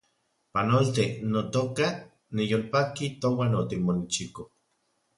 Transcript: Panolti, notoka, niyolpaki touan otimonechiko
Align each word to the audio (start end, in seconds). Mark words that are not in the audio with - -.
Panolti, 0.53 1.05
notoka, 1.31 1.87
niyolpaki 2.35 3.05
touan 3.21 3.51
otimonechiko 3.61 4.41